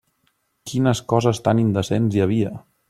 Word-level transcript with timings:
Quines 0.71 1.03
coses 1.13 1.43
tan 1.49 1.63
indecents 1.67 2.17
hi 2.19 2.27
havia! 2.27 2.57